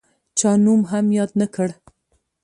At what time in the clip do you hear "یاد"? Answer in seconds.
1.17-1.31